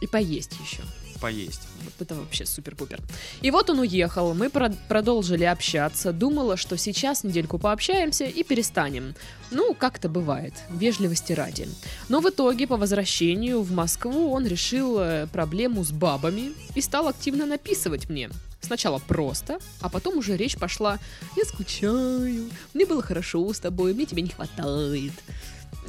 [0.00, 0.82] И поесть еще.
[1.22, 1.68] Поесть.
[1.84, 2.98] Вот это вообще супер-пупер.
[3.42, 9.14] И вот он уехал, мы про- продолжили общаться, думала, что сейчас недельку пообщаемся и перестанем.
[9.52, 11.68] Ну, как-то бывает, вежливости ради.
[12.08, 17.06] Но в итоге, по возвращению в Москву, он решил э, проблему с бабами и стал
[17.06, 18.28] активно написывать мне.
[18.60, 20.98] Сначала просто, а потом уже речь пошла
[21.36, 25.12] «Я скучаю, мне было хорошо с тобой, мне тебя не хватает».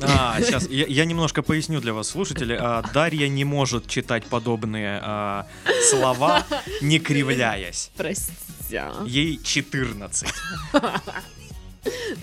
[0.01, 2.57] А, сейчас я, я немножко поясню для вас, слушатели.
[2.59, 5.47] А, Дарья не может читать подобные а,
[5.89, 6.45] слова,
[6.81, 7.91] не кривляясь.
[7.95, 8.93] Простя.
[9.05, 10.29] Ей 14.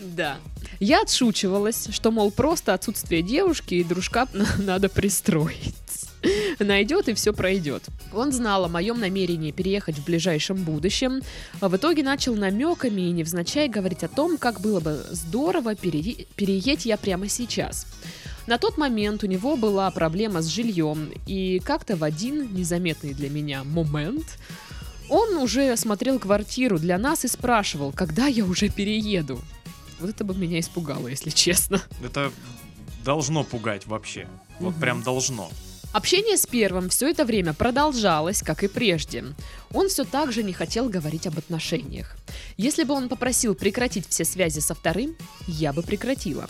[0.02, 0.38] Да.
[0.78, 4.26] Я отшучивалась, что, мол, просто отсутствие девушки и дружка
[4.58, 5.74] надо пристроить.
[6.58, 7.84] Найдет и все пройдет.
[8.12, 11.22] Он знал о моем намерении переехать в ближайшем будущем,
[11.60, 16.26] а в итоге начал намеками и невзначай говорить о том, как было бы здорово перее-
[16.36, 17.86] переехать я прямо сейчас.
[18.46, 23.30] На тот момент у него была проблема с жильем, и как-то в один незаметный для
[23.30, 24.38] меня момент
[25.08, 29.40] он уже смотрел квартиру для нас и спрашивал, когда я уже перееду.
[30.00, 31.82] Вот это бы меня испугало, если честно.
[32.02, 32.32] Это
[33.04, 34.26] должно пугать вообще.
[34.58, 34.80] Вот Мгм.
[34.80, 35.50] прям должно.
[35.92, 39.24] Общение с первым все это время продолжалось, как и прежде.
[39.74, 42.16] Он все так же не хотел говорить об отношениях.
[42.56, 45.16] Если бы он попросил прекратить все связи со вторым,
[45.48, 46.46] я бы прекратила.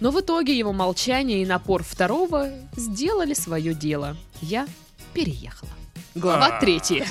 [0.00, 4.14] Но в итоге его молчание и напор второго сделали свое дело.
[4.42, 4.66] Я
[5.14, 5.72] переехала.
[6.14, 6.60] Глава А.
[6.60, 7.06] третья.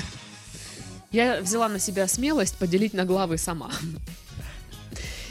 [1.10, 3.70] Я взяла на себя смелость поделить на главы сама.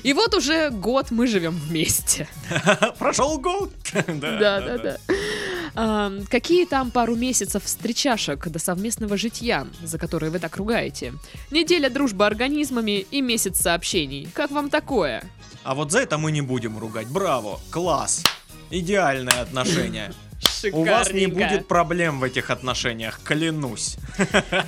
[0.03, 2.27] И вот уже год мы живем вместе.
[2.99, 3.71] Прошел год.
[4.07, 4.97] Да, да, да.
[5.73, 11.13] Какие там пару месяцев встречашек до совместного житья, за которые вы так ругаете?
[11.51, 14.27] Неделя дружбы организмами и месяц сообщений.
[14.33, 15.23] Как вам такое?
[15.63, 17.07] А вот за это мы не будем ругать.
[17.07, 18.23] Браво, класс.
[18.69, 20.11] Идеальное отношение.
[20.73, 21.35] У вас не Шикарненько.
[21.49, 23.97] будет проблем в этих отношениях, клянусь.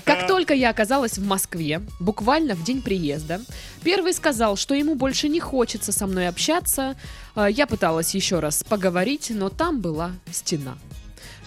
[0.05, 3.41] Как только я оказалась в Москве, буквально в день приезда,
[3.83, 6.95] первый сказал, что ему больше не хочется со мной общаться.
[7.35, 10.77] А, Я пыталась еще раз поговорить, но там была стена.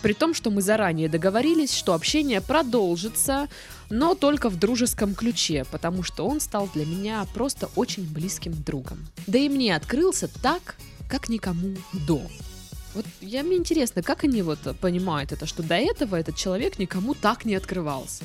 [0.03, 3.49] При том, что мы заранее договорились, что общение продолжится,
[3.91, 9.07] но только в дружеском ключе, потому что он стал для меня просто очень близким другом.
[9.27, 10.77] Да и мне открылся так,
[11.09, 12.23] как никому до.
[12.95, 17.15] Вот я мне интересно, как они вот понимают это, что до этого этот человек никому
[17.15, 18.25] так не открывался.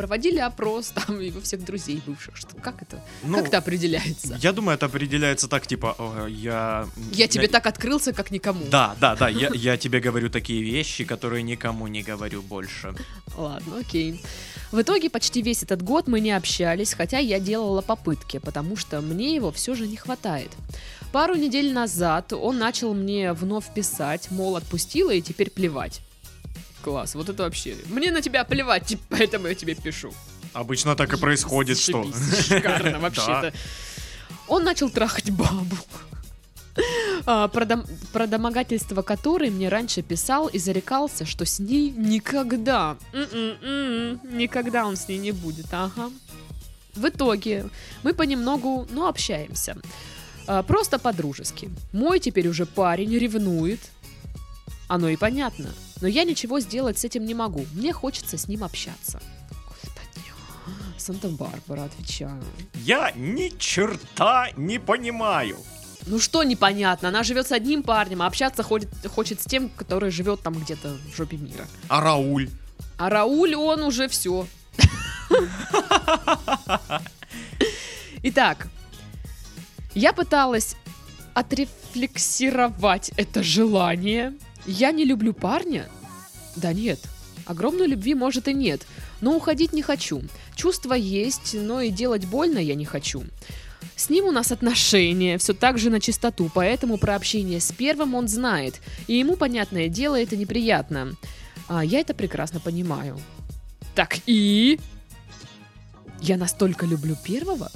[0.00, 2.34] Проводили опрос там и у всех друзей бывших.
[2.34, 3.04] Что, как это?
[3.22, 4.38] Ну, как это определяется?
[4.40, 6.88] Я думаю, это определяется так, типа, «О, я...
[7.12, 8.64] Я тебе так открылся, как никому.
[8.70, 12.94] Да, да, да, я, я тебе говорю такие вещи, которые никому не говорю больше.
[13.36, 14.22] Ладно, окей.
[14.72, 19.02] В итоге почти весь этот год мы не общались, хотя я делала попытки, потому что
[19.02, 20.50] мне его все же не хватает.
[21.12, 26.00] Пару недель назад он начал мне вновь писать, мол, отпустила и теперь плевать.
[26.82, 27.76] Класс, вот это вообще.
[27.86, 30.12] Мне на тебя плевать, типа, поэтому я тебе пишу.
[30.52, 32.04] Обычно так и происходит, что...
[32.48, 33.52] Шикарно вообще-то.
[34.48, 35.76] Он начал трахать бабу.
[37.26, 42.96] А, Про, дом- про домогательство которой мне раньше писал и зарекался, что с ней никогда,
[43.12, 46.10] м-м-м, никогда он с ней не будет, ага.
[46.94, 47.68] В итоге
[48.02, 49.76] мы понемногу, ну, общаемся.
[50.46, 51.70] А, Просто по-дружески.
[51.92, 53.80] Мой теперь уже парень ревнует.
[54.88, 55.68] Оно и понятно.
[56.00, 57.66] Но я ничего сделать с этим не могу.
[57.72, 59.20] Мне хочется с ним общаться.
[60.98, 62.42] Санта-Барбара, отвечаю.
[62.74, 65.56] Я ни черта не понимаю.
[66.06, 67.08] Ну что непонятно?
[67.08, 70.96] Она живет с одним парнем, а общаться ходит, хочет с тем, который живет там где-то
[71.12, 71.66] в жопе мира.
[71.88, 72.48] А Рауль?
[72.98, 74.46] А Рауль, он уже все.
[78.22, 78.68] Итак,
[79.94, 80.76] я пыталась
[81.34, 84.34] отрефлексировать это желание.
[84.66, 85.88] Я не люблю парня?
[86.56, 87.00] Да нет.
[87.46, 88.82] Огромной любви может и нет.
[89.20, 90.22] Но уходить не хочу.
[90.54, 93.24] Чувства есть, но и делать больно я не хочу.
[93.96, 98.14] С ним у нас отношения, все так же на чистоту, поэтому про общение с первым
[98.14, 98.80] он знает.
[99.06, 101.14] И ему, понятное дело, это неприятно.
[101.68, 103.20] А я это прекрасно понимаю.
[103.94, 104.80] Так и...
[106.20, 107.70] Я настолько люблю первого?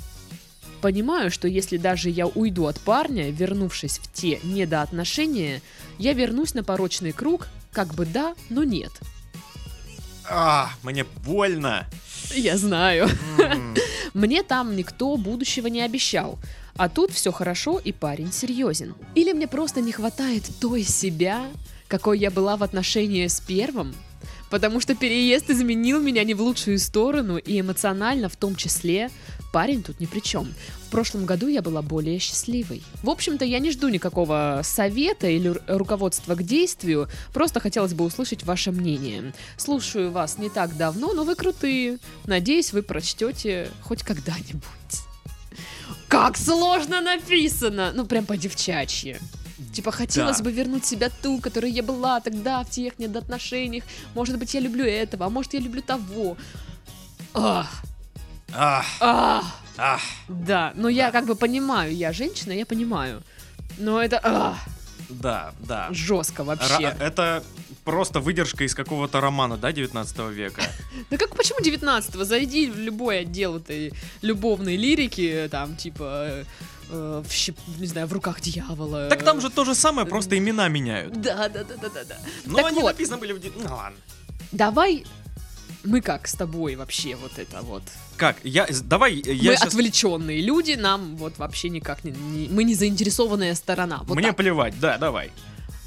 [0.85, 5.63] Понимаю, что если даже я уйду от парня, вернувшись в те недоотношения,
[5.99, 8.93] я вернусь на порочный круг, как бы да, но нет.
[10.29, 11.87] А, мне больно.
[12.35, 13.09] Я знаю.
[14.13, 16.39] Мне там никто будущего не обещал.
[16.77, 18.95] А тут все хорошо и парень серьезен.
[19.15, 21.47] Или мне просто не хватает той себя,
[21.89, 23.95] какой я была в отношении с первым?
[24.51, 29.11] Потому что переезд изменил меня не в лучшую сторону и эмоционально в том числе.
[29.55, 30.53] Парень тут ни при чем.
[30.89, 32.83] В прошлом году я была более счастливой.
[33.05, 38.05] В общем-то, я не жду никакого совета или ру- руководства к действию, просто хотелось бы
[38.05, 39.33] услышать ваше мнение.
[39.57, 41.99] Слушаю вас не так давно, но вы крутые.
[42.27, 45.05] Надеюсь, вы прочтете хоть когда-нибудь.
[46.09, 47.93] Как сложно написано!
[47.95, 49.19] Ну, прям по-девчачьи.
[49.73, 50.43] Типа, хотелось Да.
[50.45, 53.85] бы вернуть себя ту, которой я была тогда в тех недоотношениях.
[54.17, 56.37] Может быть, я люблю этого, а может, я люблю того.
[57.35, 57.85] Ах,
[58.55, 59.45] Ах, ах.
[59.77, 60.01] ах.
[60.29, 63.23] Да, но я как бы понимаю, я женщина, я понимаю.
[63.79, 64.59] Но это ах,
[65.09, 65.89] Да, да.
[65.91, 66.97] жестко Ра- вообще.
[67.01, 67.43] это
[67.85, 70.63] просто выдержка из какого-то романа, да, 19 века?
[71.11, 72.25] Ну как почему 19-го?
[72.25, 76.45] Зайди в любой отдел этой любовной лирики, там, типа,
[76.91, 79.09] э, в не знаю, в руках дьявола.
[79.09, 81.21] Так там же то же самое, просто имена меняют.
[81.21, 82.17] Да, да, да, да, да, да.
[82.47, 83.41] Но Так они написаны были в...
[83.57, 83.97] Ну ладно.
[84.53, 85.05] Давай
[85.85, 87.83] мы как с тобой вообще вот это вот.
[88.17, 88.37] Как?
[88.45, 92.65] Я, давай, э, я мы щас- отвлеченные люди, нам вот вообще никак не, не- мы
[92.65, 94.01] не заинтересованная сторона.
[94.07, 94.37] Вот Мне так.
[94.37, 95.31] плевать, да, давай.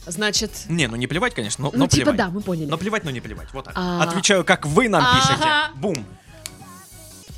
[0.05, 2.17] Значит, Не, ну не плевать, конечно, но, ну но типа плевать.
[2.17, 2.69] да, мы поняли.
[2.69, 3.49] Но плевать, но не плевать.
[3.53, 3.73] Вот так.
[3.75, 4.03] А.
[4.03, 5.19] Отвечаю, как вы нам Ага.
[5.19, 5.49] пишете.
[5.81, 6.05] Бум.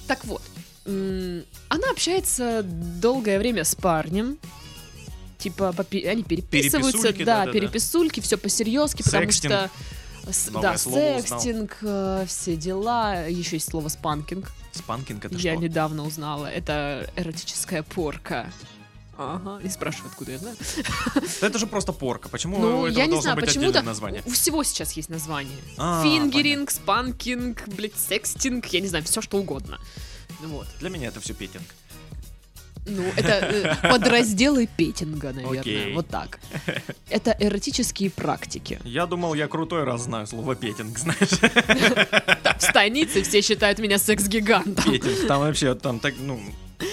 [0.07, 0.41] Так вот,
[0.85, 4.37] она общается долгое время с парнем.
[5.37, 7.51] Типа, попи- они переписываются, Переписульки, да, да-да-да.
[7.53, 9.69] переписульки, все по-серьезки, потому что
[10.31, 11.39] с- Новое да, слово узнал.
[11.39, 14.51] секстинг, э, все дела, еще есть слово спанкинг.
[14.71, 15.61] Спанкинг это Я что?
[15.63, 18.51] недавно узнала, это эротическая порка.
[19.21, 20.55] Ага, не спрашивай, откуда я знаю.
[21.41, 22.29] Да Это же просто порка.
[22.29, 24.23] Почему Ну, я не должно знаю, быть почему-то отдельное название?
[24.25, 25.57] у всего сейчас есть название.
[25.77, 29.77] А, Фингеринг, спанкинг, блядь, секстинг, я не знаю, все что угодно.
[30.39, 30.67] Вот.
[30.79, 31.63] Для меня это все петинг.
[32.89, 35.61] Ну, это э, подразделы петинга, наверное.
[35.61, 35.93] Окей.
[35.93, 36.39] Вот так.
[37.09, 38.79] Это эротические практики.
[38.83, 41.39] Я думал, я крутой, раз знаю слово петинг, знаешь.
[42.57, 44.91] В станице все считают меня секс-гигантом.
[44.91, 46.39] Петинг, там вообще, там так, ну,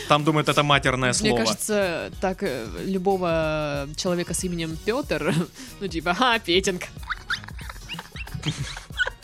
[0.09, 1.39] там думают, это матерное Мне слово.
[1.39, 5.35] кажется, так э, любого человека с именем Петр,
[5.81, 6.85] ну типа, а, Петинг.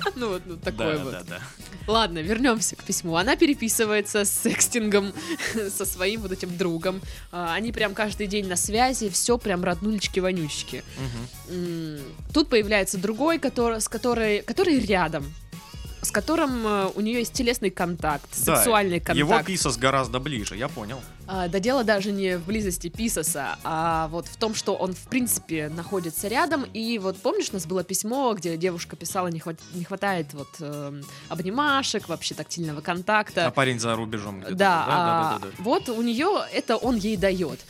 [0.17, 1.13] Ну вот, ну такое да, вот.
[1.13, 1.41] да, да.
[1.87, 3.17] Ладно, вернемся к письму.
[3.17, 5.13] Она переписывается с секстингом
[5.71, 7.01] со своим вот этим другом.
[7.31, 10.85] А, Они прям каждый день на связи, все прям роднулечки-вонючки.
[12.33, 15.33] Тут появляется другой, который, с которой, который рядом,
[16.03, 19.19] с которым э, у нее есть телесный контакт, Да, сексуальный контакт.
[19.19, 21.01] Его писас гораздо ближе, я понял.
[21.29, 25.09] А, да дело даже не в близости Писоса, а вот в том, что он в
[25.09, 26.65] принципе находится рядом.
[26.75, 30.49] И вот помнишь, у нас было письмо, где девушка писала, не, хват- не хватает вот
[30.59, 33.47] эм, обнимашек, вообще тактильного контакта.
[33.47, 34.51] А парень за рубежом Да.
[34.51, 35.63] Да, а да, да, да.
[35.63, 37.61] вот у нее это он ей дает.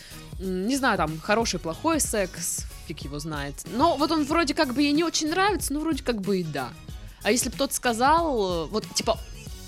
[0.40, 3.54] Не знаю, там хороший, плохой секс, фиг его знает.
[3.76, 6.42] Но вот он вроде как бы ей не очень нравится, ну вроде как бы и
[6.42, 6.70] да.
[7.22, 9.18] А если бы тот сказал, э, вот типа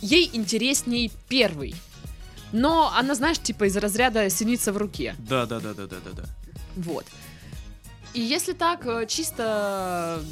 [0.00, 1.74] ей интересней первый.
[2.52, 5.16] Но она, знаешь, типа из разряда синица в руке.
[5.18, 6.24] Да, да, да, да, да, да, да.
[6.76, 7.06] Вот.
[8.12, 10.22] И если так э, чисто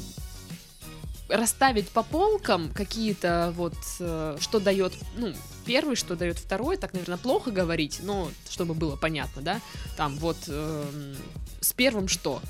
[1.29, 5.33] расставить по полкам какие-то вот, э, что дает, ну,
[5.65, 9.61] первый, что дает второй, так, наверное, плохо говорить, но чтобы было понятно, да,
[9.97, 11.15] там вот эм,
[11.61, 12.41] с первым что?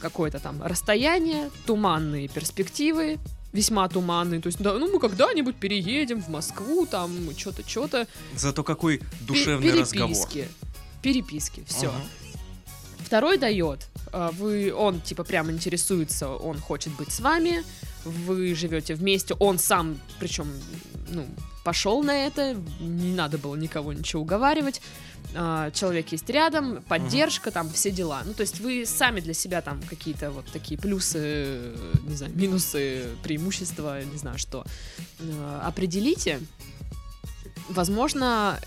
[0.00, 3.18] Какое-то там расстояние, туманные перспективы,
[3.56, 8.06] весьма туманные, то есть, да, ну, мы когда-нибудь переедем в Москву, там, что-то, что-то.
[8.36, 9.98] Зато какой душевный переписки.
[9.98, 10.48] разговор.
[11.02, 11.88] Переписки, все.
[11.88, 12.02] Ага.
[12.98, 17.64] Второй дает, а, вы, он типа прям интересуется, он хочет быть с вами,
[18.04, 20.48] вы живете вместе, он сам, причем,
[21.08, 21.26] ну,
[21.66, 24.80] пошел на это, не надо было никого ничего уговаривать,
[25.34, 28.22] А, человек есть рядом, поддержка, там все дела.
[28.24, 31.74] Ну, то есть вы сами для себя там какие-то вот такие плюсы,
[32.04, 34.64] не знаю, минусы, преимущества, не знаю что,
[35.18, 36.38] э, определите.
[37.68, 38.60] Возможно,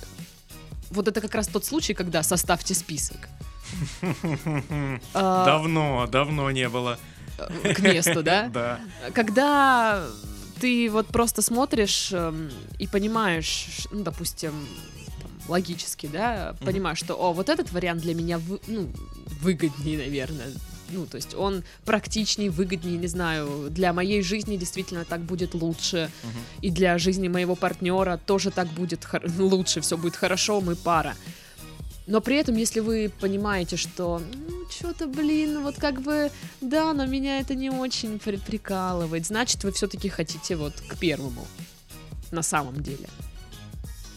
[0.92, 3.30] вот это как раз тот случай, когда составьте список.
[5.14, 6.98] А, Давно, давно не было.
[7.76, 8.50] к месту, да?
[8.54, 8.80] Да.
[9.14, 10.04] Когда
[10.60, 14.54] ты вот просто смотришь эм, и понимаешь, ну, допустим,
[15.48, 18.90] логически, да, понимаешь, что, о, вот этот вариант для меня, вы- ну,
[19.42, 20.48] выгоднее, наверное.
[20.92, 26.10] Ну, то есть он практичнее, выгоднее, не знаю, для моей жизни действительно так будет лучше,
[26.24, 26.40] Мгм.
[26.62, 31.16] и для жизни моего партнера тоже так будет хор- лучше, все будет хорошо, мы пара.
[32.10, 37.06] Но при этом, если вы понимаете, что, ну, что-то, блин, вот как бы, да, но
[37.06, 41.46] меня это не очень при- прикалывает, значит, вы все-таки хотите вот к первому.
[42.32, 43.08] На самом деле.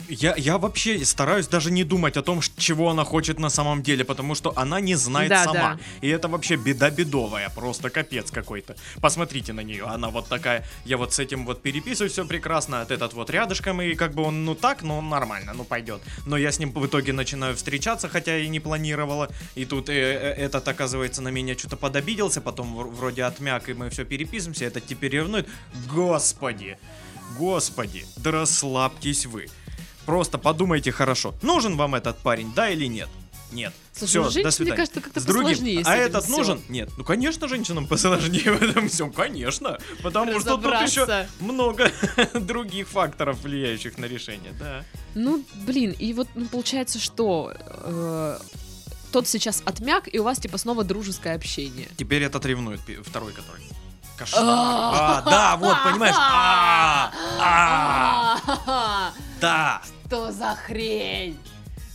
[0.09, 4.05] Я, я вообще стараюсь даже не думать о том, чего она хочет на самом деле,
[4.05, 5.55] потому что она не знает Да, сама.
[5.75, 5.79] да.
[6.01, 8.77] И это вообще беда бедовая, просто капец какой-то.
[9.01, 12.91] Посмотрите на нее, она вот такая, я вот с этим вот переписываюсь, все прекрасно, от
[12.91, 16.03] этот вот рядышком, и как бы он, ну так, ну нормально, ну пойдет.
[16.27, 19.93] Но я с ним в итоге начинаю встречаться, хотя и не планировала, и тут э,
[19.93, 24.87] э, этот, оказывается, на меня что-то подобиделся, потом вроде отмяк, и мы все переписываемся, этот
[24.87, 25.49] теперь ревнует.
[25.89, 26.79] Господи,
[27.39, 29.49] господи, да расслабьтесь вы.
[30.07, 33.09] Просто подумайте хорошо, нужен вам этот парень, да или нет?
[33.53, 33.75] Нет.
[33.93, 34.77] Слушай, Все, ну, до женщине, мне свидания.
[34.77, 35.83] кажется, как-то С другим.
[35.85, 36.37] а этот всё.
[36.39, 36.63] нужен?
[36.71, 36.89] Нет.
[36.97, 39.79] Ну, конечно, женщинам посложнее в этом всем, конечно.
[40.03, 41.91] Потому что тут еще много
[42.35, 44.85] других факторов, влияющих на решение, да.
[45.15, 48.39] Ну, блин, и вот ну, получается, что э,
[49.13, 51.89] тот сейчас отмяк, и у вас типа снова дружеское общение.
[51.99, 53.61] Теперь этот ревнует, второй который.
[54.25, 54.45] Кошмар.
[54.45, 56.15] А, да, вот, понимаешь?
[56.19, 61.39] А, а, Да, Что за хрень?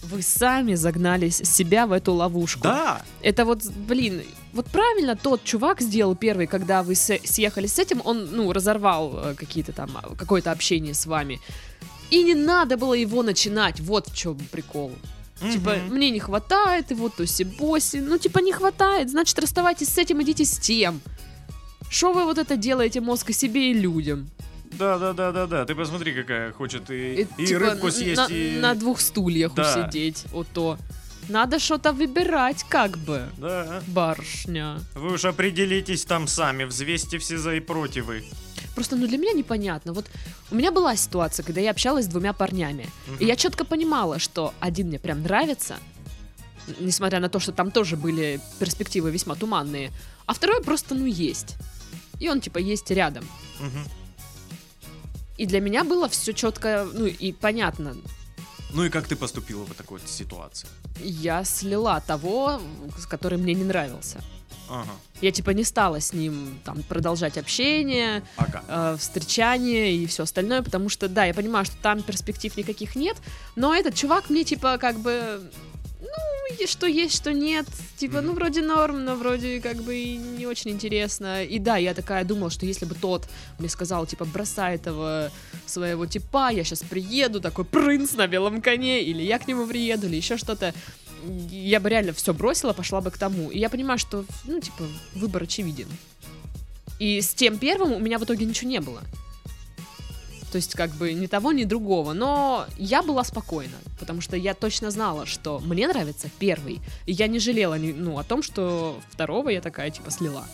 [0.03, 2.61] Вы сами загнали себя в эту ловушку.
[2.63, 3.01] да.
[3.21, 8.29] Это вот, блин, вот правильно тот чувак сделал первый, когда вы съехали с этим, он,
[8.31, 11.41] ну, разорвал э, какие-то там, а, какое-то общение с вами.
[12.09, 14.93] И не надо было его начинать, вот в чем прикол.
[15.51, 15.95] Типа, Мгм.
[15.95, 17.99] мне не хватает, и вот тоси-боси.
[18.01, 21.01] Ну, типа, не хватает, значит, расставайтесь с этим, идите с тем.
[21.89, 24.29] Что вы вот это делаете, мозг и себе, и людям?
[24.73, 25.65] Да, да, да, да, да.
[25.65, 28.59] Ты посмотри, какая хочет и, И, и типа, рыбку съесть, на, и.
[28.59, 29.63] на двух стульях Да.
[29.85, 30.77] усидеть, вот то.
[31.29, 33.81] Надо что-то выбирать, как бы, Да.
[33.87, 34.79] барышня.
[34.95, 38.23] Вы уж определитесь там сами, взвесьте все за и противы.
[38.75, 39.93] Просто, ну, для меня непонятно.
[39.93, 40.05] Вот
[40.51, 42.87] у меня была ситуация, когда я общалась с двумя парнями.
[43.07, 43.17] Мгм.
[43.19, 45.77] И я четко понимала, что один мне прям нравится,
[46.79, 49.91] несмотря на то, что там тоже были перспективы весьма туманные,
[50.25, 51.55] а второй просто, ну, есть.
[52.19, 53.27] И он, типа, есть рядом.
[53.59, 53.83] Мгм.
[55.37, 57.95] И для меня было все четко, ну, и понятно.
[58.73, 60.67] Ну и как ты поступила в такой ситуации?
[60.99, 62.59] Я слила того,
[63.09, 64.21] который мне не нравился.
[64.69, 64.91] Ага.
[65.21, 68.63] Я, типа, не стала с ним там продолжать общение, Ага.
[68.67, 73.15] э, встречание и все остальное, потому что, да, я понимаю, что там перспектив никаких нет,
[73.55, 75.49] но этот чувак мне, типа, как бы,
[76.01, 77.65] ну, и что есть, что нет,
[77.97, 78.35] типа, ну, Мгм.
[78.35, 81.43] вроде норм, но вроде, как бы, и не очень интересно.
[81.43, 83.27] И да, я такая думала, что если бы тот
[83.59, 85.31] мне сказал, типа, бросай этого
[85.65, 90.07] своего типа, я сейчас приеду, такой принц на белом коне, или я к нему приеду,
[90.07, 90.73] или еще что-то,
[91.49, 93.49] я бы реально все бросила, пошла бы к тому.
[93.49, 94.83] И я понимаю, что, ну, типа,
[95.15, 95.87] выбор очевиден.
[96.99, 99.01] И с тем первым у меня в итоге ничего не было.
[100.51, 102.13] То есть, как бы, ни того, ни другого.
[102.13, 106.79] Но я была спокойна, потому что я точно знала, что мне нравится первый.
[107.05, 110.45] И я не жалела ну, о том, что второго я такая, типа, слила.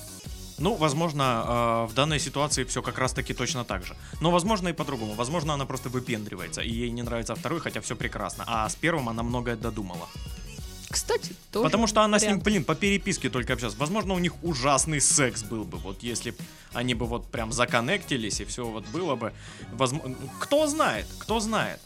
[0.59, 3.95] Ну, возможно, э, в данной ситуации все как раз-таки точно так же.
[4.21, 5.13] Но, возможно, и по-другому.
[5.13, 8.43] Возможно, она просто выпендривается, и ей не нравится второй, хотя все прекрасно.
[8.47, 10.07] А с первым она многое додумала.
[10.93, 12.43] Кстати, тоже Потому что она с ним, вариант.
[12.43, 13.75] блин, по переписке только общалась.
[13.77, 15.79] Возможно, у них ужасный секс был бы.
[15.79, 16.37] Вот если б
[16.71, 19.33] они бы вот прям законнектились, и все вот было бы.
[19.71, 21.79] Возможно, кто знает, кто знает.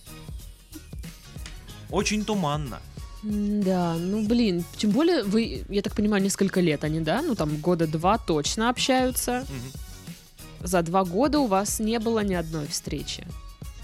[1.90, 2.82] Очень туманно.
[3.24, 7.22] Да, ну блин, тем более вы, я так понимаю, несколько лет они, да?
[7.22, 9.46] Ну там года два точно общаются.
[9.48, 10.68] Мгм.
[10.68, 13.26] За два года у вас не было ни одной встречи.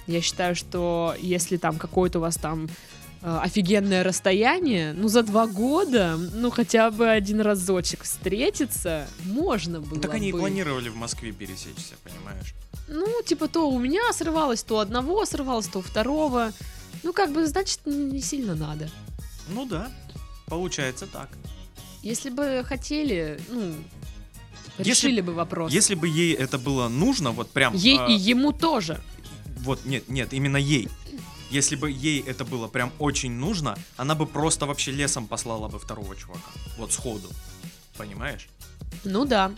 [0.06, 2.68] Я считаю, что если там какое-то у вас там
[3.24, 10.02] офигенное расстояние, ну за два года, ну хотя бы один разочек встретиться можно было Ну,
[10.02, 10.40] так они и бы.
[10.40, 12.54] планировали в Москве пересечься, понимаешь?
[12.90, 16.52] Ну, типа, то у меня срывалось, то одного срывалось, то второго.
[17.04, 18.90] Ну, как бы, значит, не сильно надо.
[19.48, 19.90] Ну да,
[20.48, 21.30] получается так.
[22.02, 23.74] Если бы хотели, ну,
[24.80, 25.72] Если- решили бы вопрос.
[25.72, 27.74] Если бы ей это было нужно, вот прям...
[27.74, 29.02] Ей а, и ему тоже.
[29.60, 30.90] Вот, нет, нет, именно ей.
[31.54, 35.78] Если бы ей это было прям очень нужно, она бы просто вообще лесом послала бы
[35.78, 36.52] второго чувака.
[36.80, 37.30] Вот сходу.
[37.96, 38.48] Понимаешь?
[39.04, 39.52] Ну да.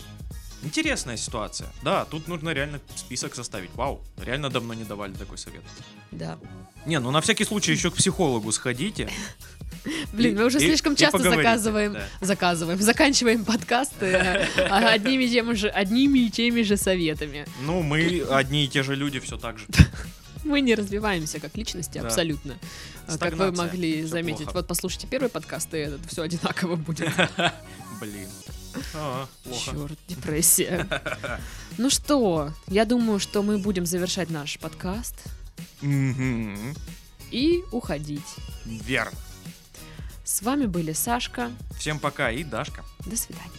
[0.62, 1.70] Интересная ситуация.
[1.84, 3.70] Да, тут нужно реально список составить.
[3.76, 5.62] Вау, реально давно не давали такой совет.
[6.12, 6.38] Да.
[6.86, 9.10] Не, ну на всякий случай еще к психологу сходите.
[10.12, 16.76] Блин, мы уже слишком часто заказываем, заказываем, заканчиваем подкасты э, а, одними и теми же
[16.76, 17.46] советами.
[17.62, 19.66] Ну, мы одни и те же люди, все так же.
[20.46, 22.06] Мы не развиваемся как личности Да.
[22.08, 22.56] абсолютно.
[23.08, 24.44] А, Как вы могли заметить.
[24.46, 24.54] плохо.
[24.58, 27.12] Вот послушайте первый подкаст, и этот все одинаково будет.
[28.00, 28.30] Блин.
[28.94, 29.28] А.
[29.54, 30.88] Черт, депрессия.
[31.78, 35.14] Ну что, я думаю, что мы будем завершать наш подкаст
[35.82, 38.22] и уходить.
[38.64, 39.12] Верно.
[40.24, 41.52] С вами были Сашка.
[41.78, 42.86] Всем пока и Дашка.
[43.06, 43.52] До свидания.